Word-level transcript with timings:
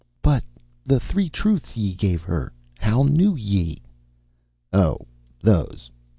"But... 0.23 0.43
the 0.83 0.99
three 0.99 1.29
truths 1.29 1.77
ye 1.77 1.93
gave 1.93 2.23
her... 2.23 2.51
how 2.79 3.03
knew 3.03 3.35
ye...?" 3.35 3.83
"Oh, 4.73 5.01
those. 5.41 5.91